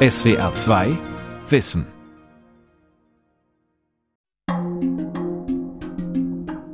[0.00, 0.96] SWR 2
[1.48, 1.84] Wissen.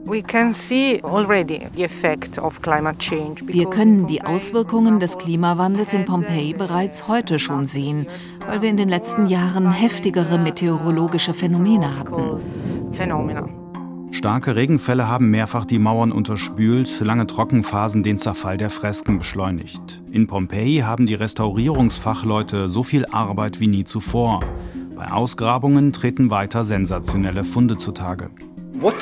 [0.04, 0.22] Wir
[3.70, 8.06] können die Auswirkungen des Klimawandels in Pompeji bereits heute schon sehen,
[8.46, 12.42] weil wir in den letzten Jahren heftigere meteorologische Phänomene hatten.
[14.14, 20.02] Starke Regenfälle haben mehrfach die Mauern unterspült, lange Trockenphasen den Zerfall der Fresken beschleunigt.
[20.12, 24.38] In Pompeji haben die Restaurierungsfachleute so viel Arbeit wie nie zuvor.
[24.94, 28.30] Bei Ausgrabungen treten weiter sensationelle Funde zutage.
[28.80, 28.92] Uh,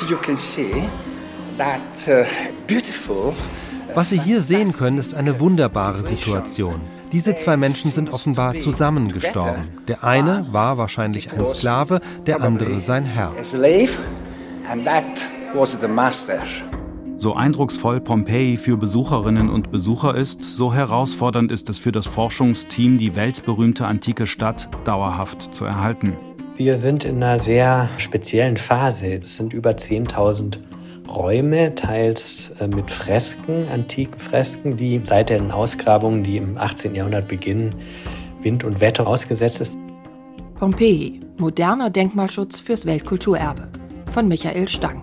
[3.94, 6.80] Was Sie hier sehen können, ist eine wunderbare Situation.
[7.12, 9.68] Diese zwei Menschen sind offenbar zusammen gestorben.
[9.88, 13.32] Der eine war wahrscheinlich ein Sklave, der andere sein Herr.
[17.16, 22.98] So eindrucksvoll Pompeji für Besucherinnen und Besucher ist, so herausfordernd ist es für das Forschungsteam,
[22.98, 26.16] die weltberühmte antike Stadt dauerhaft zu erhalten.
[26.56, 29.20] Wir sind in einer sehr speziellen Phase.
[29.22, 30.58] Es sind über 10.000
[31.08, 36.94] Räume, teils äh, mit Fresken, antiken Fresken, die seit den Ausgrabungen, die im 18.
[36.94, 37.74] Jahrhundert beginnen,
[38.42, 39.76] Wind und Wetter ausgesetzt ist.
[40.56, 43.68] Pompeji, moderner Denkmalschutz fürs Weltkulturerbe
[44.12, 45.02] von Michael Stang.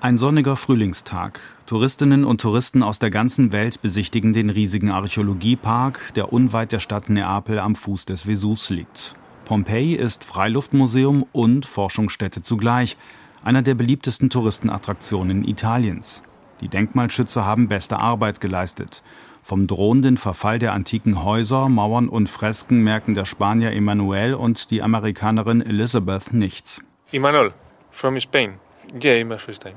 [0.00, 1.38] Ein sonniger Frühlingstag.
[1.66, 7.10] Touristinnen und Touristen aus der ganzen Welt besichtigen den riesigen Archäologiepark, der unweit der Stadt
[7.10, 9.16] Neapel am Fuß des Vesuvs liegt.
[9.44, 12.96] Pompeji ist Freiluftmuseum und Forschungsstätte zugleich,
[13.44, 16.22] einer der beliebtesten Touristenattraktionen Italiens.
[16.62, 19.02] Die Denkmalschützer haben beste Arbeit geleistet.
[19.42, 24.82] Vom drohenden Verfall der antiken Häuser, Mauern und Fresken merken der Spanier Emanuel und die
[24.82, 26.80] Amerikanerin Elizabeth nichts.
[27.12, 27.52] Emanuel,
[27.92, 28.58] from Spain.
[29.00, 29.76] Yeah, my first time.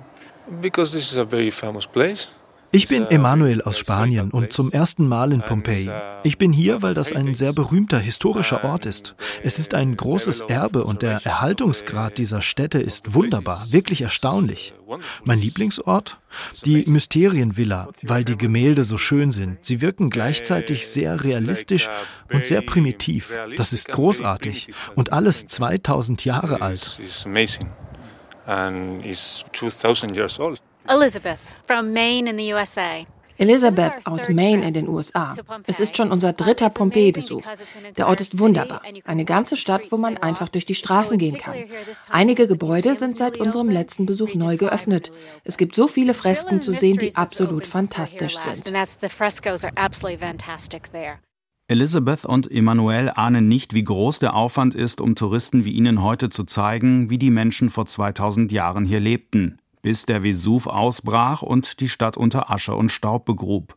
[0.61, 2.27] Because this is a very famous place.
[2.71, 5.89] Ich bin Emanuel aus Spanien und zum ersten Mal in Pompeji.
[6.23, 9.15] Ich bin hier, weil das ein sehr berühmter historischer Ort ist.
[9.43, 14.73] Es ist ein großes Erbe und der Erhaltungsgrad dieser Städte ist wunderbar, wirklich erstaunlich.
[15.23, 16.19] Mein Lieblingsort?
[16.63, 19.65] Die Mysterienvilla, weil die Gemälde so schön sind.
[19.65, 21.89] Sie wirken gleichzeitig sehr realistisch
[22.31, 23.35] und sehr primitiv.
[23.57, 26.99] Das ist großartig und alles 2000 Jahre alt
[28.49, 30.59] and is 2000 years old.
[30.87, 33.05] Elizabeth from Maine in the USA.
[33.37, 35.33] Elisabeth aus Maine in den USA.
[35.65, 37.41] Es ist schon unser dritter Pompeji-Besuch.
[37.97, 38.81] Der Ort ist wunderbar.
[39.05, 41.55] Eine ganze Stadt, wo man einfach durch die Straßen gehen kann.
[42.09, 45.13] Einige Gebäude sind seit unserem letzten Besuch neu geöffnet.
[45.45, 48.69] Es gibt so viele Fresken zu sehen, die absolut fantastisch sind.
[51.69, 56.29] Elizabeth und Emanuel ahnen nicht, wie groß der Aufwand ist, um Touristen wie ihnen heute
[56.29, 61.79] zu zeigen, wie die Menschen vor 2000 Jahren hier lebten, bis der Vesuv ausbrach und
[61.79, 63.75] die Stadt unter Asche und Staub begrub.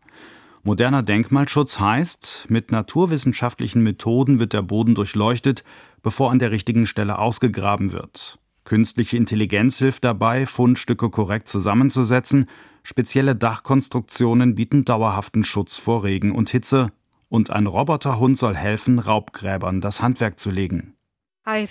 [0.64, 5.64] Moderner Denkmalschutz heißt, mit naturwissenschaftlichen Methoden wird der Boden durchleuchtet,
[6.02, 8.38] bevor an der richtigen Stelle ausgegraben wird.
[8.64, 12.46] Künstliche Intelligenz hilft dabei, Fundstücke korrekt zusammenzusetzen.
[12.84, 16.92] Spezielle Dachkonstruktionen bieten dauerhaften Schutz vor Regen und Hitze,
[17.28, 20.94] und ein Roboterhund soll helfen, Raubgräbern das Handwerk zu legen.
[21.44, 21.70] Uh, ich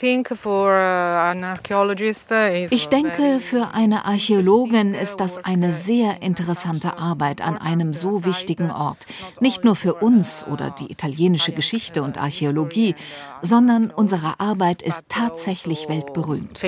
[2.90, 9.06] denke, für eine Archäologin ist das eine sehr interessante Arbeit an einem so wichtigen Ort.
[9.40, 12.96] Nicht nur für uns oder die italienische Geschichte und Archäologie,
[13.42, 16.62] sondern unsere Arbeit ist tatsächlich weltberühmt.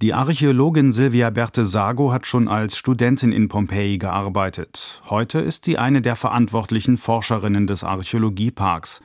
[0.00, 5.02] Die Archäologin Silvia Bertesago hat schon als Studentin in Pompeji gearbeitet.
[5.10, 9.00] Heute ist sie eine der verantwortlichen Forscherinnen des Archäologieparks.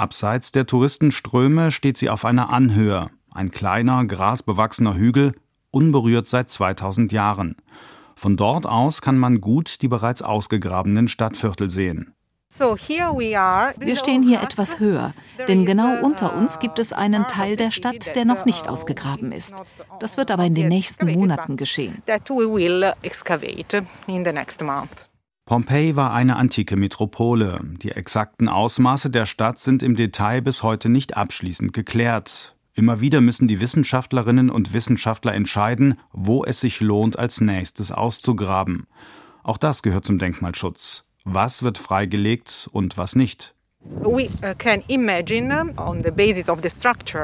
[0.00, 5.34] Abseits der Touristenströme steht sie auf einer Anhöhe, ein kleiner, grasbewachsener Hügel,
[5.70, 7.56] unberührt seit 2000 Jahren.
[8.16, 12.14] Von dort aus kann man gut die bereits ausgegrabenen Stadtviertel sehen.
[12.58, 15.12] Wir stehen hier etwas höher,
[15.48, 19.54] denn genau unter uns gibt es einen Teil der Stadt, der noch nicht ausgegraben ist.
[20.00, 22.02] Das wird aber in den nächsten Monaten geschehen.
[25.50, 27.58] Pompeji war eine antike Metropole.
[27.82, 32.54] Die exakten Ausmaße der Stadt sind im Detail bis heute nicht abschließend geklärt.
[32.72, 38.86] Immer wieder müssen die Wissenschaftlerinnen und Wissenschaftler entscheiden, wo es sich lohnt, als nächstes auszugraben.
[39.42, 41.04] Auch das gehört zum Denkmalschutz.
[41.24, 43.56] Was wird freigelegt und was nicht?
[43.82, 44.18] Uh,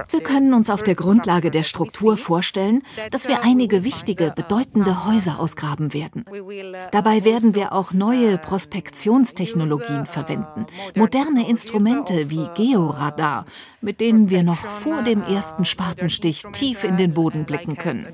[0.08, 5.38] Wir können uns auf der Grundlage der Struktur vorstellen, dass wir einige wichtige, bedeutende Häuser
[5.38, 6.24] ausgraben werden.
[6.30, 6.50] Uh,
[6.92, 10.64] Dabei werden wir auch neue Prospektionstechnologien verwenden,
[10.94, 13.44] moderne Instrumente wie Georadar,
[13.82, 18.06] mit denen wir noch vor dem ersten Spatenstich tief in den Boden blicken können.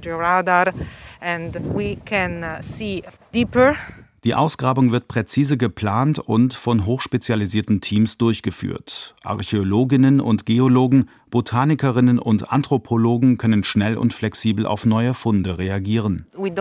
[4.25, 9.17] Die Ausgrabung wird präzise geplant und von hochspezialisierten Teams durchgeführt.
[9.25, 16.27] Archäologinnen und Geologen, Botanikerinnen und Anthropologen können schnell und flexibel auf neue Funde reagieren.
[16.37, 16.55] Wir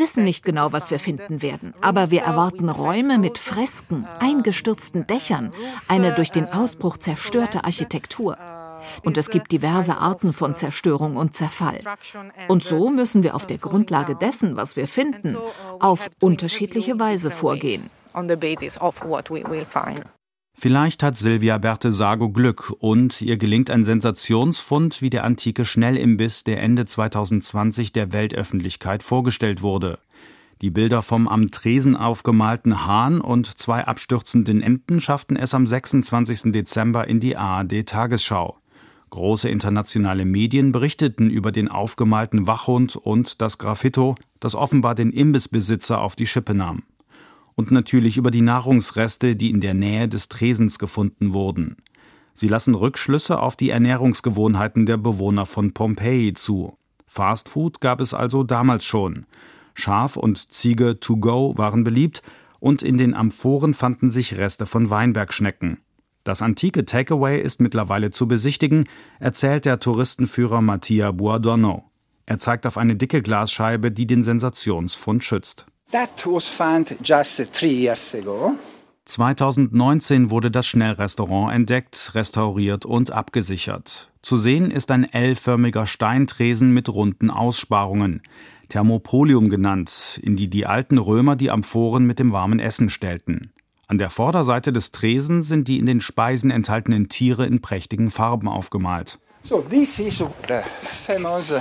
[0.00, 5.52] wissen nicht genau, was wir finden werden, aber wir erwarten Räume mit Fresken, eingestürzten Dächern,
[5.88, 8.38] eine durch den Ausbruch zerstörte Architektur.
[9.04, 11.80] Und es gibt diverse Arten von Zerstörung und Zerfall.
[12.48, 15.36] Und so müssen wir auf der Grundlage dessen, was wir finden,
[15.78, 17.88] auf unterschiedliche Weise vorgehen.
[20.62, 26.62] Vielleicht hat Silvia Bertesago Glück und ihr gelingt ein Sensationsfund wie der antike Schnellimbiss, der
[26.62, 29.98] Ende 2020 der Weltöffentlichkeit vorgestellt wurde.
[30.60, 36.52] Die Bilder vom am Tresen aufgemalten Hahn und zwei abstürzenden Enten schafften es am 26.
[36.52, 38.59] Dezember in die ARD Tagesschau.
[39.10, 46.00] Große internationale Medien berichteten über den aufgemalten Wachhund und das Graffito, das offenbar den Imbissbesitzer
[46.00, 46.84] auf die Schippe nahm.
[47.56, 51.76] Und natürlich über die Nahrungsreste, die in der Nähe des Tresens gefunden wurden.
[52.32, 56.78] Sie lassen Rückschlüsse auf die Ernährungsgewohnheiten der Bewohner von Pompeji zu.
[57.06, 59.26] Fastfood gab es also damals schon.
[59.74, 62.22] Schaf und Ziege to go waren beliebt
[62.60, 65.78] und in den Amphoren fanden sich Reste von Weinbergschnecken.
[66.30, 68.88] Das antike Takeaway ist mittlerweile zu besichtigen,
[69.18, 71.90] erzählt der Touristenführer Mattia Buadonno.
[72.24, 75.66] Er zeigt auf eine dicke Glasscheibe, die den Sensationsfund schützt.
[75.90, 78.52] That was found just three years ago.
[79.06, 84.12] 2019 wurde das Schnellrestaurant entdeckt, restauriert und abgesichert.
[84.22, 88.22] Zu sehen ist ein L-förmiger Steintresen mit runden Aussparungen,
[88.68, 93.50] Thermopolium genannt, in die die alten Römer die Amphoren mit dem warmen Essen stellten.
[93.90, 98.46] An der Vorderseite des Tresen sind die in den Speisen enthaltenen Tiere in prächtigen Farben
[98.46, 99.18] aufgemalt.
[99.42, 101.52] So, this is the famous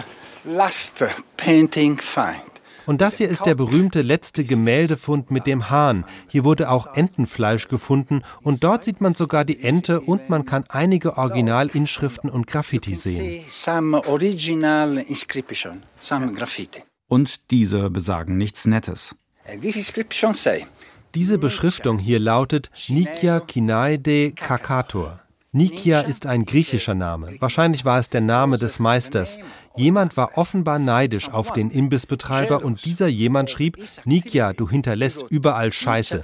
[0.43, 1.03] last
[1.37, 2.35] painting find.
[2.85, 6.05] Und das hier ist der berühmte letzte Gemäldefund mit dem Hahn.
[6.27, 10.65] Hier wurde auch Entenfleisch gefunden und dort sieht man sogar die Ente und man kann
[10.69, 13.43] einige Originalinschriften und Graffiti sehen.
[17.07, 19.15] Und diese besagen nichts Nettes.
[19.61, 20.67] This inscription say
[21.15, 25.19] diese Beschriftung hier lautet Nikia Kinaide Kakator.
[25.51, 27.35] Nikia ist ein griechischer Name.
[27.39, 29.39] Wahrscheinlich war es der Name des Meisters.
[29.75, 35.71] Jemand war offenbar neidisch auf den Imbissbetreiber und dieser jemand schrieb, Nikia, du hinterlässt überall
[35.71, 36.23] Scheiße.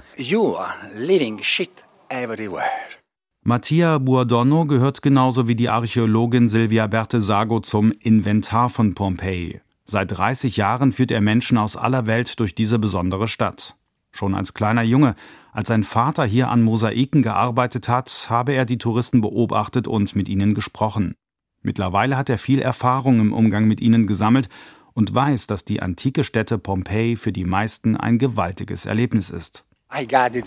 [3.42, 9.60] Mattia Buadonno gehört genauso wie die Archäologin Silvia Bertesago zum Inventar von Pompeji.
[9.84, 13.76] Seit 30 Jahren führt er Menschen aus aller Welt durch diese besondere Stadt.
[14.12, 15.14] Schon als kleiner Junge,
[15.52, 20.28] als sein Vater hier an Mosaiken gearbeitet hat, habe er die Touristen beobachtet und mit
[20.28, 21.14] ihnen gesprochen.
[21.62, 24.48] Mittlerweile hat er viel Erfahrung im Umgang mit ihnen gesammelt
[24.92, 29.64] und weiß, dass die antike Stätte Pompeji für die meisten ein gewaltiges Erlebnis ist.
[29.92, 30.46] I guided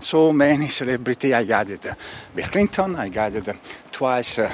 [0.00, 1.34] so many celebrity.
[1.34, 1.80] I guided
[2.34, 2.96] Bill Clinton.
[2.96, 3.54] I guided
[3.92, 4.48] twice uh.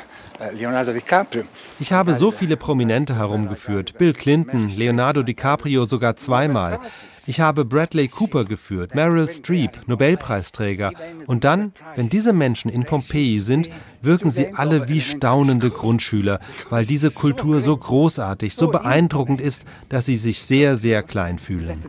[1.81, 3.97] Ich habe so viele Prominente herumgeführt.
[3.99, 6.81] Bill Clinton, Leonardo DiCaprio sogar zweimal.
[7.27, 10.93] Ich habe Bradley Cooper geführt, Meryl Streep, Nobelpreisträger.
[11.27, 13.69] Und dann, wenn diese Menschen in Pompeji sind,
[14.03, 20.07] wirken sie alle wie staunende Grundschüler, weil diese Kultur so großartig, so beeindruckend ist, dass
[20.07, 21.81] sie sich sehr, sehr klein fühlen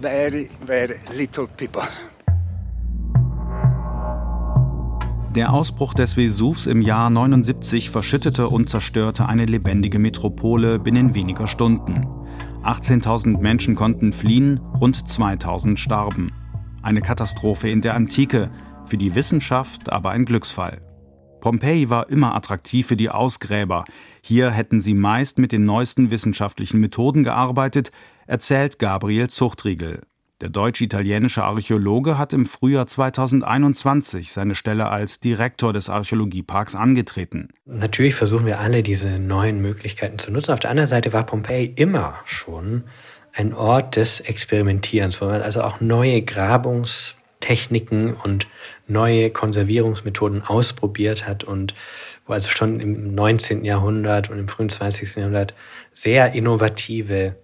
[0.00, 1.82] very, very little people.
[5.36, 11.46] Der Ausbruch des Vesuvs im Jahr 79 verschüttete und zerstörte eine lebendige Metropole binnen weniger
[11.46, 12.04] Stunden.
[12.64, 16.32] 18.000 Menschen konnten fliehen, rund 2.000 starben.
[16.82, 18.50] Eine Katastrophe in der Antike,
[18.86, 20.80] für die Wissenschaft aber ein Glücksfall.
[21.40, 23.84] Pompeji war immer attraktiv für die Ausgräber.
[24.22, 27.92] Hier hätten sie meist mit den neuesten wissenschaftlichen Methoden gearbeitet,
[28.26, 30.02] erzählt Gabriel Zuchtriegel.
[30.40, 37.48] Der deutsch-italienische Archäologe hat im Frühjahr 2021 seine Stelle als Direktor des Archäologieparks angetreten.
[37.66, 40.52] Natürlich versuchen wir alle, diese neuen Möglichkeiten zu nutzen.
[40.52, 42.84] Auf der anderen Seite war Pompeji immer schon
[43.34, 48.46] ein Ort des Experimentierens, wo man also auch neue Grabungstechniken und
[48.88, 51.74] neue Konservierungsmethoden ausprobiert hat und
[52.26, 53.62] wo also schon im 19.
[53.66, 55.16] Jahrhundert und im frühen 20.
[55.16, 55.52] Jahrhundert
[55.92, 57.36] sehr innovative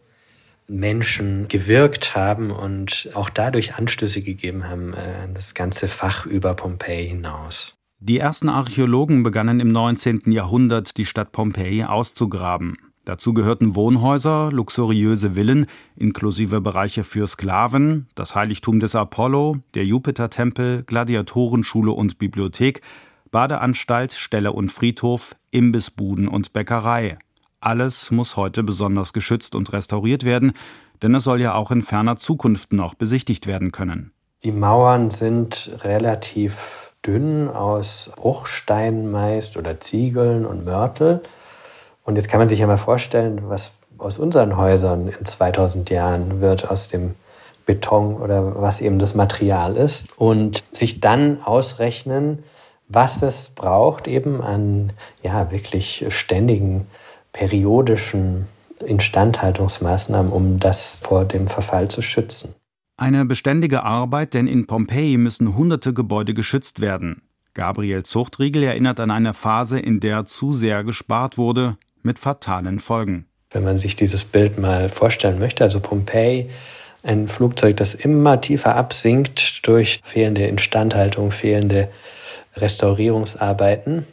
[0.69, 7.09] Menschen gewirkt haben und auch dadurch Anstöße gegeben haben, äh, das ganze Fach über Pompeji
[7.09, 7.75] hinaus.
[7.99, 10.31] Die ersten Archäologen begannen im 19.
[10.33, 12.77] Jahrhundert, die Stadt Pompeji auszugraben.
[13.07, 20.83] Dazu gehörten Wohnhäuser, luxuriöse Villen, inklusive Bereiche für Sklaven, das Heiligtum des Apollo, der Jupitertempel,
[20.83, 22.83] Gladiatorenschule und Bibliothek,
[23.31, 27.17] Badeanstalt, Stelle und Friedhof, Imbissbuden und Bäckerei.
[27.61, 30.53] Alles muss heute besonders geschützt und restauriert werden,
[31.03, 34.13] denn es soll ja auch in ferner Zukunft noch besichtigt werden können.
[34.43, 41.23] Die Mauern sind relativ dünn aus Bruchsteinen meist oder Ziegeln und Mörtel.
[42.05, 46.41] Und jetzt kann man sich ja mal vorstellen, was aus unseren Häusern in 2000 Jahren
[46.41, 47.15] wird, aus dem
[47.65, 50.05] Beton oder was eben das Material ist.
[50.19, 52.45] Und sich dann ausrechnen,
[52.89, 56.87] was es braucht eben an ja wirklich ständigen
[57.37, 58.47] periodischen
[58.85, 62.55] Instandhaltungsmaßnahmen, um das vor dem Verfall zu schützen.
[62.97, 67.23] Eine beständige Arbeit, denn in Pompeji müssen hunderte Gebäude geschützt werden.
[67.53, 73.27] Gabriel Zuchtriegel erinnert an eine Phase, in der zu sehr gespart wurde, mit fatalen Folgen.
[73.51, 76.49] Wenn man sich dieses Bild mal vorstellen möchte, also Pompeji,
[77.03, 81.89] ein Flugzeug, das immer tiefer absinkt durch fehlende Instandhaltung, fehlende
[82.57, 84.07] Restaurierungsarbeiten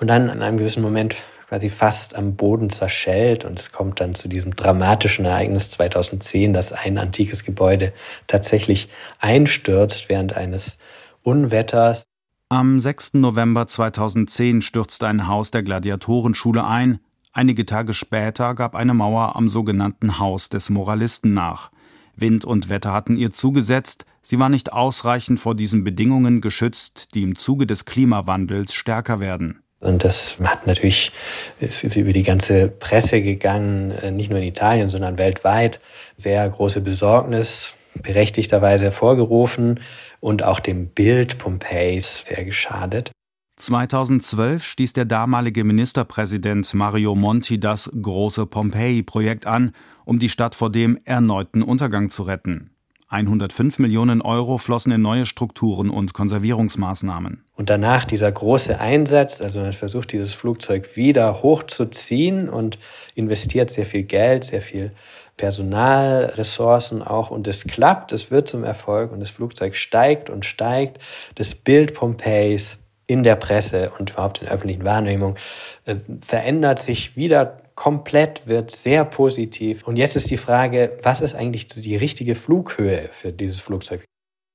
[0.00, 1.16] und dann an einem gewissen Moment
[1.48, 6.72] quasi fast am Boden zerschellt und es kommt dann zu diesem dramatischen Ereignis 2010, dass
[6.72, 7.92] ein antikes Gebäude
[8.26, 8.88] tatsächlich
[9.18, 10.78] einstürzt während eines
[11.22, 12.04] Unwetters.
[12.48, 13.14] Am 6.
[13.14, 17.00] November 2010 stürzte ein Haus der Gladiatorenschule ein.
[17.32, 21.70] Einige Tage später gab eine Mauer am sogenannten Haus des Moralisten nach.
[22.16, 27.22] Wind und Wetter hatten ihr zugesetzt, sie war nicht ausreichend vor diesen Bedingungen geschützt, die
[27.22, 29.60] im Zuge des Klimawandels stärker werden.
[29.86, 31.12] Und das hat natürlich
[31.60, 35.80] ist über die ganze Presse gegangen, äh, nicht nur in Italien, sondern weltweit.
[36.16, 39.80] Sehr große Besorgnis, berechtigterweise hervorgerufen
[40.20, 43.10] und auch dem Bild Pompeis sehr geschadet.
[43.58, 49.72] 2012 stieß der damalige Ministerpräsident Mario Monti das große Pompeji-Projekt an,
[50.04, 52.75] um die Stadt vor dem erneuten Untergang zu retten.
[53.08, 57.44] 105 Millionen Euro flossen in neue Strukturen und Konservierungsmaßnahmen.
[57.54, 62.78] Und danach dieser große Einsatz, also man versucht dieses Flugzeug wieder hochzuziehen und
[63.14, 64.90] investiert sehr viel Geld, sehr viel
[65.36, 70.44] Personal, Ressourcen auch und es klappt, es wird zum Erfolg und das Flugzeug steigt und
[70.46, 70.98] steigt.
[71.34, 75.36] Das Bild Pompeis in der Presse und überhaupt in der öffentlichen Wahrnehmung
[75.84, 75.96] äh,
[76.26, 79.86] verändert sich wieder komplett, wird sehr positiv.
[79.86, 84.02] Und jetzt ist die Frage, was ist eigentlich die richtige Flughöhe für dieses Flugzeug?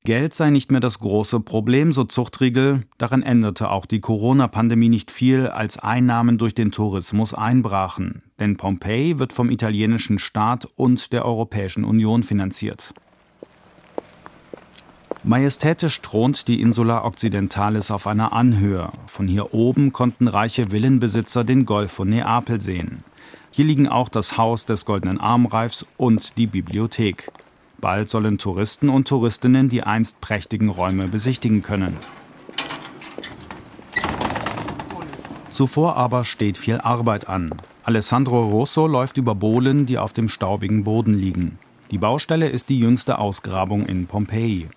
[0.03, 2.81] Geld sei nicht mehr das große Problem, so Zuchtriegel.
[2.97, 8.23] Daran änderte auch die Corona-Pandemie nicht viel, als Einnahmen durch den Tourismus einbrachen.
[8.39, 12.95] Denn Pompeji wird vom italienischen Staat und der Europäischen Union finanziert.
[15.23, 18.89] Majestätisch thront die Insula Occidentalis auf einer Anhöhe.
[19.05, 23.03] Von hier oben konnten reiche Villenbesitzer den Golf von Neapel sehen.
[23.53, 27.31] Hier liegen auch das Haus des Goldenen Armreifs und die Bibliothek.
[27.81, 31.97] Bald sollen Touristen und Touristinnen die einst prächtigen Räume besichtigen können.
[35.49, 37.53] Zuvor aber steht viel Arbeit an.
[37.83, 41.59] Alessandro Rosso läuft über Bohlen, die auf dem staubigen Boden liegen.
[41.91, 44.69] Die Baustelle ist die jüngste Ausgrabung in Pompeji.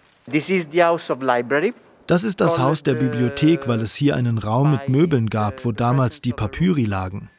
[2.06, 5.70] Das ist das Haus der Bibliothek, weil es hier einen Raum mit Möbeln gab, wo
[5.70, 7.30] damals die Papyri lagen.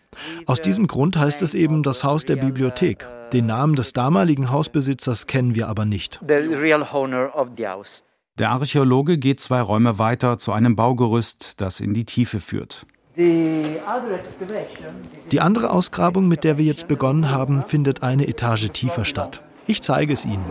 [0.45, 3.07] Aus diesem Grund heißt es eben das Haus der Bibliothek.
[3.33, 6.19] Den Namen des damaligen Hausbesitzers kennen wir aber nicht.
[8.37, 12.85] Der Archäologe geht zwei Räume weiter zu einem Baugerüst, das in die Tiefe führt.
[13.17, 13.79] Die
[15.39, 19.41] andere Ausgrabung, mit der wir jetzt begonnen haben, findet eine Etage tiefer statt.
[19.67, 20.43] Ich zeige es Ihnen.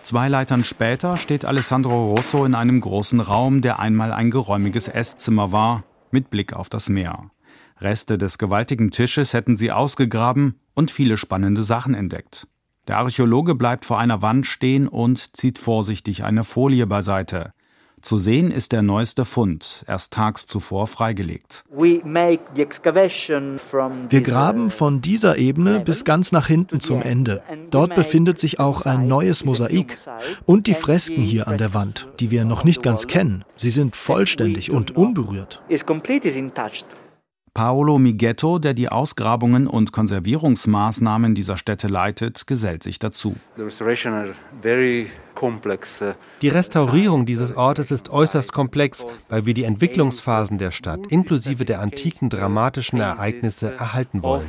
[0.00, 5.52] Zwei Leitern später steht Alessandro Rosso in einem großen Raum, der einmal ein geräumiges Esszimmer
[5.52, 7.30] war, mit Blick auf das Meer.
[7.80, 12.48] Reste des gewaltigen Tisches hätten sie ausgegraben und viele spannende Sachen entdeckt.
[12.88, 17.52] Der Archäologe bleibt vor einer Wand stehen und zieht vorsichtig eine Folie beiseite.
[18.02, 21.64] Zu sehen ist der neueste Fund, erst tags zuvor freigelegt.
[24.08, 27.42] Wir graben von dieser Ebene bis ganz nach hinten zum Ende.
[27.70, 29.98] Dort befindet sich auch ein neues Mosaik
[30.46, 33.44] und die Fresken hier an der Wand, die wir noch nicht ganz kennen.
[33.56, 35.62] Sie sind vollständig und unberührt.
[37.58, 43.34] Paolo Mighetto, der die Ausgrabungen und Konservierungsmaßnahmen dieser Stätte leitet, gesellt sich dazu.
[43.58, 43.68] Uh,
[46.40, 51.80] die Restaurierung dieses Ortes ist äußerst komplex, weil wir die Entwicklungsphasen der Stadt inklusive der
[51.80, 54.46] antiken dramatischen Ereignisse erhalten wollen.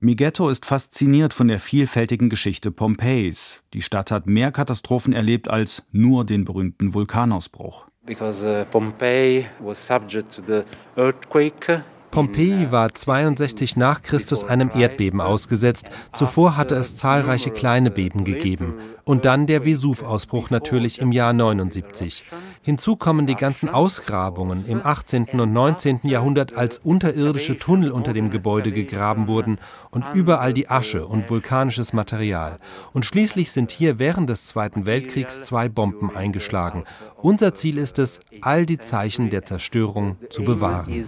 [0.00, 3.62] Mighetto ist fasziniert von der vielfältigen Geschichte Pompejis.
[3.72, 7.86] Die Stadt hat mehr Katastrophen erlebt als nur den berühmten Vulkanausbruch.
[8.08, 10.64] Because uh, Pompeii was subject to the
[10.96, 11.68] earthquake
[12.10, 15.86] Pompeji war 62 nach Christus einem Erdbeben ausgesetzt.
[16.14, 18.74] Zuvor hatte es zahlreiche kleine Beben gegeben.
[19.04, 22.24] Und dann der Vesuv-Ausbruch natürlich im Jahr 79.
[22.62, 25.40] Hinzu kommen die ganzen Ausgrabungen im 18.
[25.40, 26.00] und 19.
[26.02, 29.58] Jahrhundert, als unterirdische Tunnel unter dem Gebäude gegraben wurden
[29.90, 32.58] und überall die Asche und vulkanisches Material.
[32.92, 36.84] Und schließlich sind hier während des Zweiten Weltkriegs zwei Bomben eingeschlagen.
[37.20, 41.04] Unser Ziel ist es, all die Zeichen der Zerstörung zu bewahren.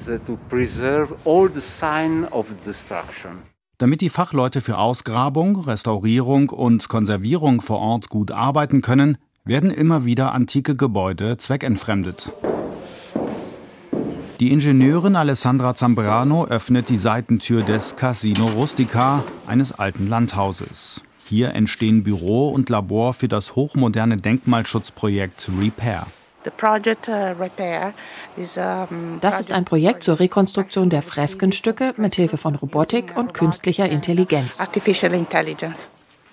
[3.78, 10.04] Damit die Fachleute für Ausgrabung, Restaurierung und Konservierung vor Ort gut arbeiten können, werden immer
[10.04, 12.32] wieder antike Gebäude zweckentfremdet.
[14.40, 21.02] Die Ingenieurin Alessandra Zambrano öffnet die Seitentür des Casino Rustica, eines alten Landhauses.
[21.26, 26.06] Hier entstehen Büro und Labor für das hochmoderne Denkmalschutzprojekt Repair.
[26.46, 27.92] Uh,
[29.20, 34.60] das ist ein Projekt zur Rekonstruktion der Freskenstücke mit Hilfe von Robotik und künstlicher Intelligenz.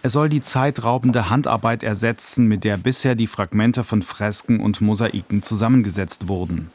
[0.03, 5.41] Er soll die zeitraubende Handarbeit ersetzen, mit der bisher die Fragmente von Fresken und Mosaiken
[5.41, 6.69] zusammengesetzt wurden.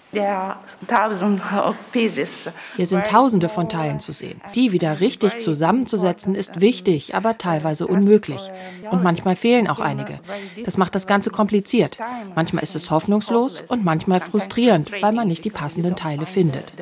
[2.77, 4.41] Hier sind Tausende von Teilen zu sehen.
[4.55, 8.51] Die wieder richtig zusammenzusetzen ist wichtig, aber teilweise unmöglich.
[8.91, 10.19] Und manchmal fehlen auch einige.
[10.65, 11.99] Das macht das Ganze kompliziert.
[12.35, 16.73] Manchmal ist es hoffnungslos und manchmal frustrierend, weil man nicht die passenden Teile findet.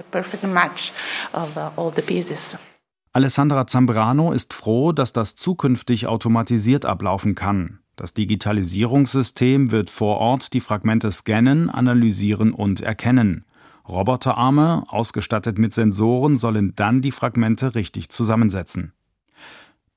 [3.12, 7.80] Alessandra Zambrano ist froh, dass das zukünftig automatisiert ablaufen kann.
[7.96, 13.44] Das Digitalisierungssystem wird vor Ort die Fragmente scannen, analysieren und erkennen.
[13.88, 18.92] Roboterarme, ausgestattet mit Sensoren, sollen dann die Fragmente richtig zusammensetzen.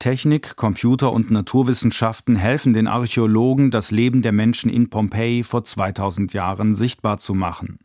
[0.00, 6.32] Technik, Computer und Naturwissenschaften helfen den Archäologen, das Leben der Menschen in Pompeji vor 2000
[6.32, 7.78] Jahren sichtbar zu machen.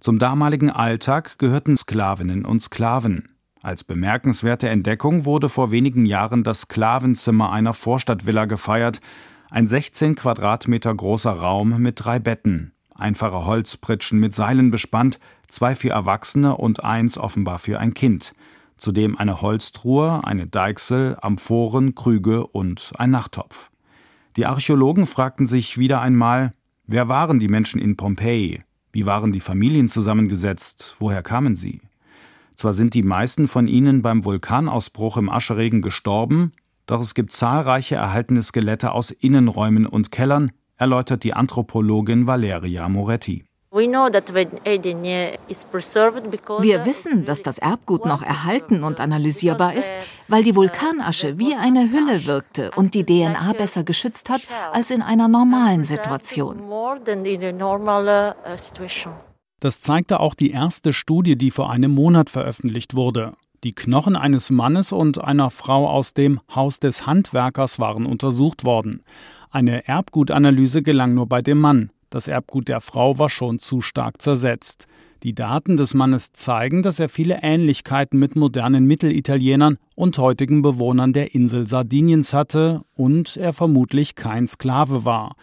[0.00, 3.35] Zum damaligen Alltag gehörten Sklavinnen und Sklaven.
[3.66, 9.00] Als bemerkenswerte Entdeckung wurde vor wenigen Jahren das Sklavenzimmer einer Vorstadtvilla gefeiert,
[9.50, 15.18] ein 16 Quadratmeter großer Raum mit drei Betten, einfache Holzpritschen mit Seilen bespannt,
[15.48, 18.34] zwei für Erwachsene und eins offenbar für ein Kind,
[18.76, 23.72] zudem eine Holztruhe, eine Deichsel, Amphoren, Krüge und ein Nachttopf.
[24.36, 26.52] Die Archäologen fragten sich wieder einmal,
[26.86, 28.62] wer waren die Menschen in Pompeji?
[28.92, 30.94] Wie waren die Familien zusammengesetzt?
[31.00, 31.80] Woher kamen sie?
[32.56, 36.52] Zwar sind die meisten von ihnen beim Vulkanausbruch im Ascheregen gestorben,
[36.86, 43.44] doch es gibt zahlreiche erhaltene Skelette aus Innenräumen und Kellern, erläutert die Anthropologin Valeria Moretti.
[43.72, 44.06] Wir
[46.86, 49.92] wissen, dass das Erbgut noch erhalten und analysierbar ist,
[50.28, 54.40] weil die Vulkanasche wie eine Hülle wirkte und die DNA besser geschützt hat
[54.72, 56.62] als in einer normalen Situation.
[59.60, 63.32] Das zeigte auch die erste Studie, die vor einem Monat veröffentlicht wurde.
[63.64, 69.02] Die Knochen eines Mannes und einer Frau aus dem Haus des Handwerkers waren untersucht worden.
[69.50, 71.90] Eine Erbgutanalyse gelang nur bei dem Mann.
[72.10, 74.86] Das Erbgut der Frau war schon zu stark zersetzt.
[75.22, 81.14] Die Daten des Mannes zeigen, dass er viele Ähnlichkeiten mit modernen Mittelitalienern und heutigen Bewohnern
[81.14, 85.34] der Insel Sardiniens hatte und er vermutlich kein Sklave war.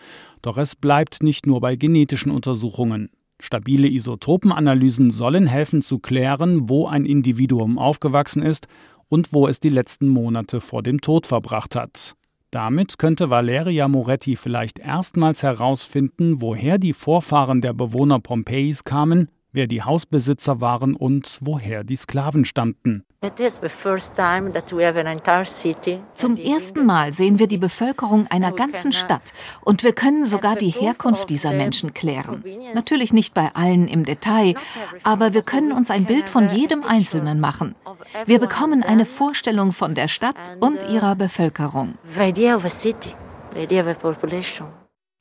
[0.44, 3.10] Doch es bleibt nicht nur bei genetischen Untersuchungen.
[3.40, 8.68] Stabile Isotopenanalysen sollen helfen zu klären, wo ein Individuum aufgewachsen ist
[9.10, 12.16] und wo es die letzten Monate vor dem Tod verbracht hat.
[12.52, 19.68] Damit könnte Valeria Moretti vielleicht erstmals herausfinden, woher die Vorfahren der Bewohner Pompejis kamen wer
[19.68, 23.06] die Hausbesitzer waren und woher die Sklaven stammten.
[26.14, 30.72] Zum ersten Mal sehen wir die Bevölkerung einer ganzen Stadt und wir können sogar die
[30.72, 32.44] Herkunft dieser Menschen klären.
[32.74, 34.56] Natürlich nicht bei allen im Detail,
[35.04, 37.76] aber wir können uns ein Bild von jedem Einzelnen machen.
[38.26, 41.94] Wir bekommen eine Vorstellung von der Stadt und ihrer Bevölkerung.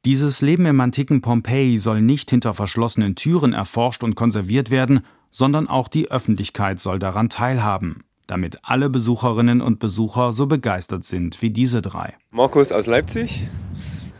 [0.05, 5.69] Dieses Leben im antiken Pompeji soll nicht hinter verschlossenen Türen erforscht und konserviert werden, sondern
[5.69, 11.51] auch die Öffentlichkeit soll daran teilhaben, damit alle Besucherinnen und Besucher so begeistert sind wie
[11.51, 12.15] diese drei.
[12.33, 13.47] Markus aus Leipzig.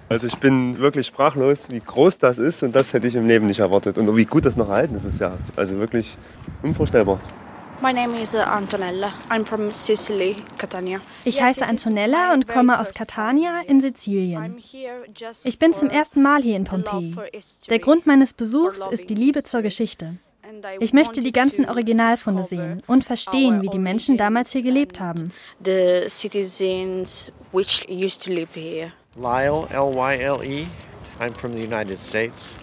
[0.09, 3.49] Also ich bin wirklich sprachlos, wie groß das ist und das hätte ich im Leben
[3.49, 3.99] nicht erwartet.
[3.99, 6.17] Und wie gut das noch erhalten ist, ist ja also wirklich
[6.63, 7.19] unvorstellbar.
[7.83, 9.13] My name is uh, Antonella.
[9.29, 11.01] I'm from Sicily, Catania.
[11.25, 14.63] Ich heiße Antonella und komme aus Catania in Sizilien.
[15.43, 17.17] Ich bin zum ersten Mal hier in Pompeji.
[17.69, 20.15] Der Grund meines Besuchs ist die Liebe zur Geschichte.
[20.79, 25.33] Ich möchte die ganzen Originalfunde sehen und verstehen, wie die Menschen damals hier gelebt haben.
[25.65, 28.93] The citizens which used to live here.
[29.17, 30.67] Lyle, L-Y-L-E.
[31.19, 32.57] I'm from the United States.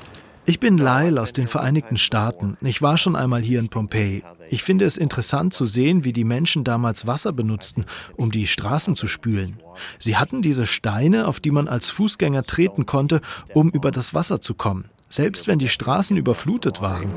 [0.49, 2.57] Ich bin Lyle aus den Vereinigten Staaten.
[2.61, 4.23] Ich war schon einmal hier in Pompeji.
[4.49, 7.85] Ich finde es interessant zu sehen, wie die Menschen damals Wasser benutzten,
[8.17, 9.61] um die Straßen zu spülen.
[9.99, 13.21] Sie hatten diese Steine, auf die man als Fußgänger treten konnte,
[13.53, 17.11] um über das Wasser zu kommen, selbst wenn die Straßen überflutet waren.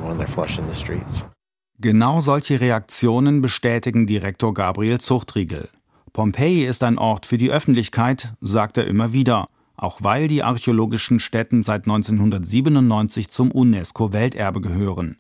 [1.79, 5.71] Genau solche Reaktionen bestätigen Direktor Gabriel Zuchtriegel.
[6.13, 9.49] Pompeji ist ein Ort für die Öffentlichkeit, sagt er immer wieder
[9.83, 15.17] auch weil die archäologischen Stätten seit 1997 zum UNESCO-Welterbe gehören.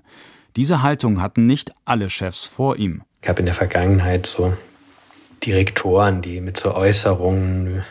[0.54, 3.02] Diese Haltung hatten nicht alle Chefs vor ihm.
[3.20, 4.56] Es gab in der Vergangenheit so
[5.44, 7.82] Direktoren, die mit so Äußerungen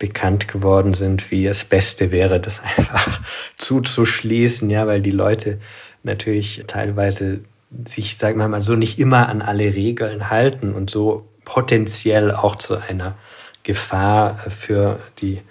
[0.00, 3.20] bekannt geworden sind, wie es Beste wäre, das einfach
[3.56, 5.60] zuzuschließen, ja, weil die Leute
[6.02, 7.40] natürlich teilweise
[7.86, 12.56] sich, sagen wir mal, so nicht immer an alle Regeln halten und so potenziell auch
[12.56, 13.14] zu einer
[13.62, 15.42] Gefahr für die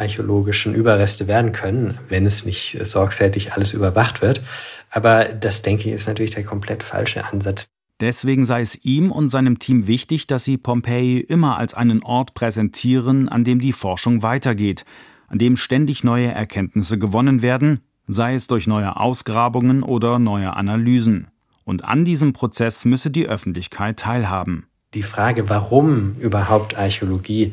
[0.00, 4.42] archäologischen Überreste werden können, wenn es nicht sorgfältig alles überwacht wird.
[4.90, 7.66] Aber das, denke ich, ist natürlich der komplett falsche Ansatz.
[8.00, 12.32] Deswegen sei es ihm und seinem Team wichtig, dass sie Pompeji immer als einen Ort
[12.32, 14.84] präsentieren, an dem die Forschung weitergeht,
[15.28, 21.28] an dem ständig neue Erkenntnisse gewonnen werden, sei es durch neue Ausgrabungen oder neue Analysen.
[21.64, 24.66] Und an diesem Prozess müsse die Öffentlichkeit teilhaben.
[24.94, 27.52] Die Frage, warum überhaupt Archäologie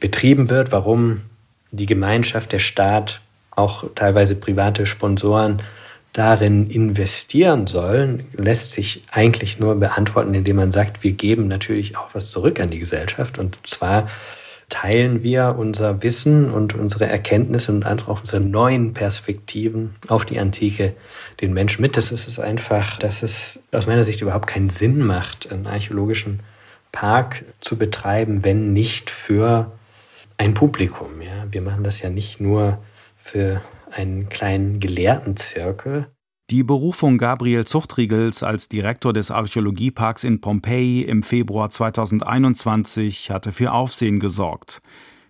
[0.00, 1.20] betrieben wird, warum
[1.76, 5.62] die Gemeinschaft, der Staat, auch teilweise private Sponsoren
[6.12, 12.14] darin investieren sollen, lässt sich eigentlich nur beantworten, indem man sagt, wir geben natürlich auch
[12.14, 13.38] was zurück an die Gesellschaft.
[13.38, 14.08] Und zwar
[14.68, 20.94] teilen wir unser Wissen und unsere Erkenntnisse und auch unsere neuen Perspektiven auf die Antike
[21.40, 21.96] den Menschen mit.
[21.96, 26.40] Das ist es einfach, dass es aus meiner Sicht überhaupt keinen Sinn macht, einen archäologischen
[26.92, 29.72] Park zu betreiben, wenn nicht für
[30.36, 31.20] ein Publikum.
[31.20, 31.46] Ja?
[31.50, 32.82] Wir machen das ja nicht nur
[33.16, 36.08] für einen kleinen Gelehrtenzirkel.
[36.50, 43.72] Die Berufung Gabriel Zuchtriegels als Direktor des Archäologieparks in Pompeji im Februar 2021 hatte für
[43.72, 44.82] Aufsehen gesorgt.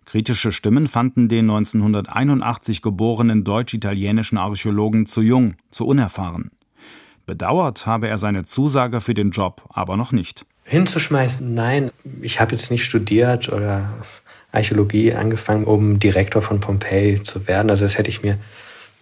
[0.07, 6.51] Kritische Stimmen fanden den 1981 geborenen deutsch-italienischen Archäologen zu jung, zu unerfahren.
[7.27, 10.45] Bedauert habe er seine Zusage für den Job aber noch nicht.
[10.64, 11.90] Hinzuschmeißen, nein,
[12.23, 13.88] ich habe jetzt nicht studiert oder
[14.55, 17.71] Archäologie angefangen, um Direktor von Pompeji zu werden.
[17.71, 18.38] Also das hätte ich mir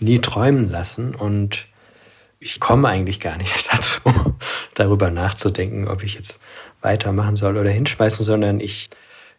[0.01, 1.67] nie träumen lassen und
[2.41, 4.01] ich komme eigentlich gar nicht dazu,
[4.75, 6.41] darüber nachzudenken, ob ich jetzt
[6.81, 8.91] weitermachen soll oder hinschmeißen, sondern ich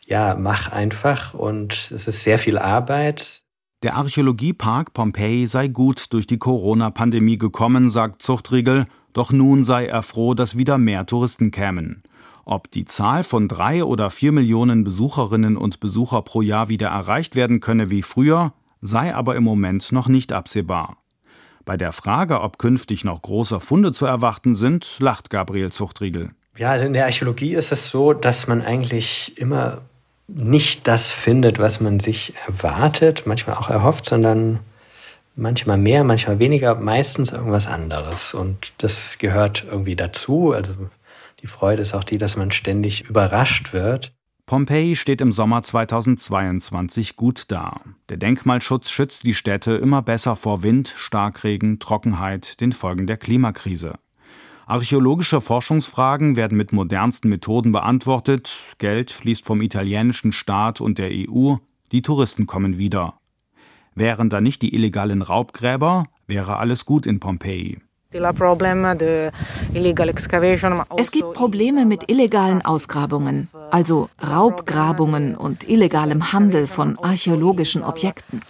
[0.06, 3.41] ja, mach einfach und es ist sehr viel Arbeit.
[3.84, 10.04] Der Archäologiepark Pompeji sei gut durch die Corona-Pandemie gekommen, sagt Zuchtriegel, doch nun sei er
[10.04, 12.04] froh, dass wieder mehr Touristen kämen.
[12.45, 17.36] Ob die Zahl von drei oder vier Millionen Besucherinnen und Besucher pro Jahr wieder erreicht
[17.36, 20.97] werden könne wie früher, sei aber im Moment noch nicht absehbar.
[21.65, 26.32] Bei der Frage, ob künftig noch große Funde zu erwarten sind, lacht Gabriel Zuchtriegel.
[26.58, 29.79] Ja, also in der Archäologie ist es so, dass man eigentlich immer
[30.27, 34.60] nicht das findet, was man sich erwartet, manchmal auch erhofft, sondern
[35.36, 38.34] manchmal mehr, manchmal weniger, meistens irgendwas anderes.
[38.34, 40.51] Und das gehört irgendwie dazu.
[40.51, 40.73] Also
[41.43, 44.15] die Freude ist auch die, dass man ständig überrascht wird.
[44.45, 47.82] Pompeji steht im Sommer 2022 gut da.
[48.08, 53.95] Der Denkmalschutz schützt die Städte immer besser vor Wind, Starkregen, Trockenheit, den Folgen der Klimakrise.
[54.65, 61.56] Archäologische Forschungsfragen werden mit modernsten Methoden beantwortet, Geld fließt vom italienischen Staat und der EU,
[61.91, 63.19] die Touristen kommen wieder.
[63.95, 67.82] Wären da nicht die illegalen Raubgräber, wäre alles gut in Pompeji.
[70.97, 78.41] Es gibt Probleme mit illegalen Ausgrabungen, also Raubgrabungen und illegalem Handel von archäologischen Objekten.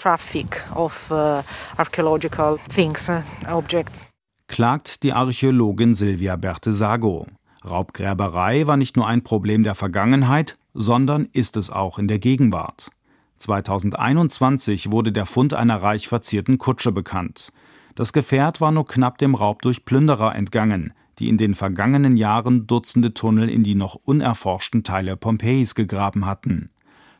[4.47, 7.27] Klagt die Archäologin Silvia Bertesago.
[7.65, 12.89] Raubgräberei war nicht nur ein Problem der Vergangenheit, sondern ist es auch in der Gegenwart.
[13.37, 17.51] 2021 wurde der Fund einer reich verzierten Kutsche bekannt.
[17.95, 22.65] Das Gefährt war nur knapp dem Raub durch Plünderer entgangen, die in den vergangenen Jahren
[22.65, 26.71] Dutzende Tunnel in die noch unerforschten Teile Pompeis gegraben hatten.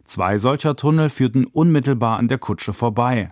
[0.03, 3.31] Zwei solcher Tunnel führten unmittelbar an der Kutsche vorbei.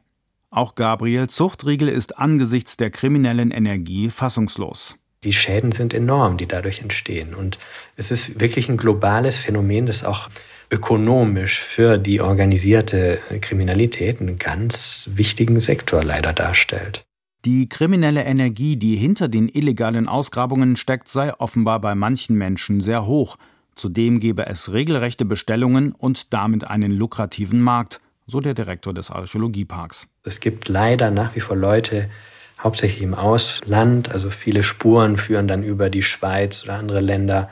[0.51, 4.97] Auch Gabriel Zuchtriegel ist angesichts der kriminellen Energie fassungslos.
[5.23, 7.33] Die Schäden sind enorm, die dadurch entstehen.
[7.35, 7.57] Und
[7.95, 10.29] es ist wirklich ein globales Phänomen, das auch
[10.71, 17.03] ökonomisch für die organisierte Kriminalität einen ganz wichtigen Sektor leider darstellt.
[17.43, 23.07] Die kriminelle Energie, die hinter den illegalen Ausgrabungen steckt, sei offenbar bei manchen Menschen sehr
[23.07, 23.37] hoch.
[23.73, 30.07] Zudem gebe es regelrechte Bestellungen und damit einen lukrativen Markt, so der Direktor des Archäologieparks.
[30.23, 32.11] Es gibt leider nach wie vor Leute,
[32.59, 34.11] hauptsächlich im Ausland.
[34.11, 37.49] Also viele Spuren führen dann über die Schweiz oder andere Länder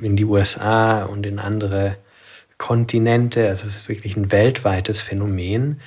[0.00, 1.96] in die USA und in andere
[2.58, 3.48] Kontinente.
[3.48, 5.80] Also es ist wirklich ein weltweites Phänomen.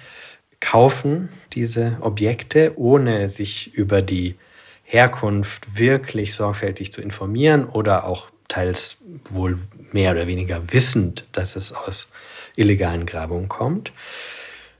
[0.60, 4.36] Kaufen diese Objekte, ohne sich über die
[4.84, 8.98] Herkunft wirklich sorgfältig zu informieren oder auch teils
[9.30, 9.60] wohl
[9.91, 12.10] mehr oder weniger wissend, dass es aus
[12.56, 13.93] illegalen Grabungen kommt.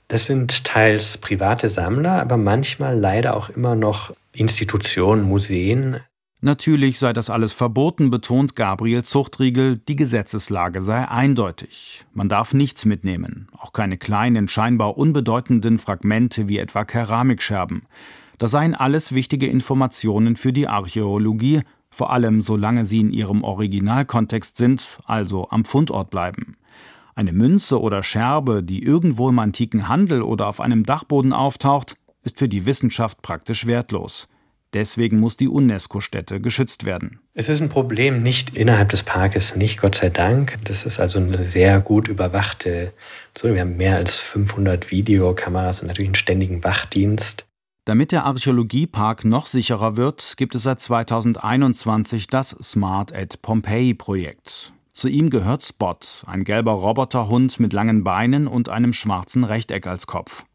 [0.08, 6.02] Das sind teils private Sammler, aber manchmal leider auch immer noch Institutionen, Museen.
[6.42, 12.06] Natürlich sei das alles verboten, betont Gabriel Zuchtriegel, die Gesetzeslage sei eindeutig.
[12.14, 17.82] Man darf nichts mitnehmen, auch keine kleinen, scheinbar unbedeutenden Fragmente wie etwa Keramikscherben.
[18.38, 24.56] Das seien alles wichtige Informationen für die Archäologie, vor allem solange sie in ihrem Originalkontext
[24.56, 26.56] sind, also am Fundort bleiben.
[27.16, 32.40] Eine Münze oder Scherbe, die irgendwo im antiken Handel oder auf einem Dachboden auftaucht, ist
[32.40, 34.30] für die Wissenschaft praktisch wertlos.
[34.74, 37.20] Deswegen muss die UNESCO-Stätte geschützt werden.
[37.34, 40.60] Es ist ein Problem nicht innerhalb des Parkes, nicht Gott sei Dank.
[40.66, 42.94] Das ist also eine sehr gut überwachte.
[43.42, 47.46] Wir haben mehr als 500 Videokameras und natürlich einen ständigen Wachdienst.
[47.86, 54.74] Damit der Archäologiepark noch sicherer wird, gibt es seit 2021 das Smart at Pompeii Projekt.
[54.94, 60.06] Zu ihm gehört Spot, ein gelber Roboterhund mit langen Beinen und einem schwarzen Rechteck als
[60.06, 60.46] Kopf.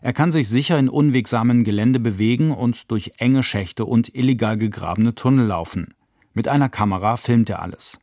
[0.00, 5.14] Er kann sich sicher in unwegsamen Gelände bewegen und durch enge Schächte und illegal gegrabene
[5.14, 5.94] Tunnel laufen.
[6.34, 7.98] Mit einer Kamera filmt er alles.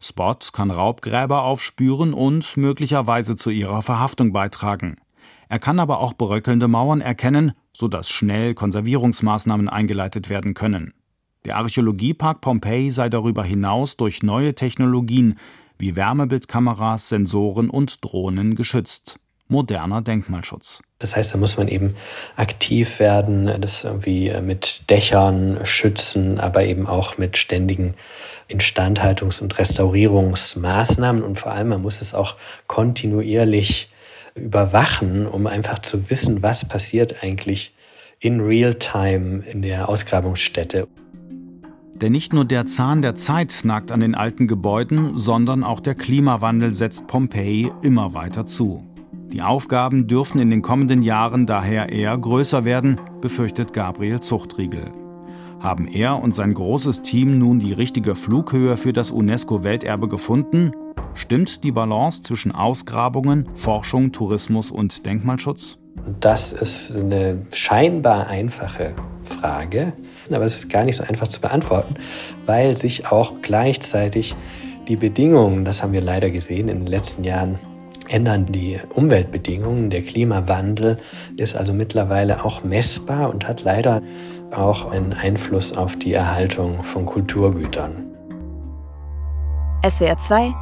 [0.00, 4.96] Spot kann Raubgräber aufspüren und möglicherweise zu ihrer Verhaftung beitragen.
[5.48, 10.94] Er kann aber auch bröckelnde Mauern erkennen, sodass schnell Konservierungsmaßnahmen eingeleitet werden können.
[11.44, 15.38] Der Archäologiepark Pompeii sei darüber hinaus durch neue Technologien
[15.78, 19.18] wie Wärmebildkameras, Sensoren und Drohnen geschützt.
[19.50, 20.80] Moderner Denkmalschutz.
[20.98, 21.96] Das heißt, da muss man eben
[22.36, 27.94] aktiv werden, das irgendwie mit Dächern schützen, aber eben auch mit ständigen
[28.48, 31.22] Instandhaltungs- und Restaurierungsmaßnahmen.
[31.22, 32.36] Und vor allem, man muss es auch
[32.66, 33.90] kontinuierlich
[34.34, 37.74] überwachen, um einfach zu wissen, was passiert eigentlich
[38.20, 40.86] in Real-Time in der Ausgrabungsstätte.
[41.94, 45.94] Denn nicht nur der Zahn der Zeit nagt an den alten Gebäuden, sondern auch der
[45.94, 48.89] Klimawandel setzt Pompeji immer weiter zu.
[49.32, 54.92] Die Aufgaben dürften in den kommenden Jahren daher eher größer werden, befürchtet Gabriel Zuchtriegel.
[55.60, 60.72] Haben er und sein großes Team nun die richtige Flughöhe für das UNESCO-Welterbe gefunden?
[61.14, 65.78] Stimmt die Balance zwischen Ausgrabungen, Forschung, Tourismus und Denkmalschutz?
[66.20, 69.92] Das ist eine scheinbar einfache Frage
[70.34, 71.94] aber es ist gar nicht so einfach zu beantworten,
[72.46, 74.34] weil sich auch gleichzeitig
[74.88, 77.58] die Bedingungen, das haben wir leider gesehen in den letzten Jahren,
[78.10, 79.90] ändern die Umweltbedingungen.
[79.90, 80.98] Der Klimawandel
[81.36, 84.02] ist also mittlerweile auch messbar und hat leider
[84.50, 88.06] auch einen Einfluss auf die Erhaltung von Kulturgütern.
[89.88, 90.54] SWR 2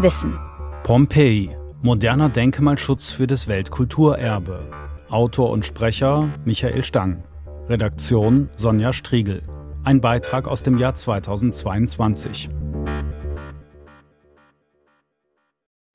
[0.00, 0.38] Wissen.
[0.82, 1.50] Pompeji.
[1.82, 4.70] Moderner Denkmalschutz für das Weltkulturerbe.
[5.10, 7.22] Autor und Sprecher Michael Stang.
[7.68, 9.42] Redaktion Sonja Striegel.
[9.84, 12.48] Ein Beitrag aus dem Jahr 2022.